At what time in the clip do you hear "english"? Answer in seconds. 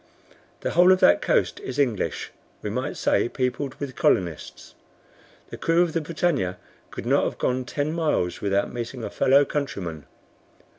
1.77-2.31